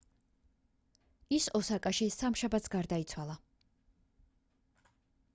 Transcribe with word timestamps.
ის 1.39 1.43
ოსაკაში 1.59 2.07
სამშაბათს 2.15 2.71
გარდაიცვალა 2.75 3.35